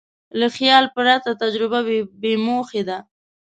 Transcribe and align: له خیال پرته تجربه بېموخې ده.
له 0.39 0.47
خیال 0.55 0.85
پرته 0.95 1.29
تجربه 1.41 1.79
بېموخې 2.21 2.81
ده. 2.89 2.97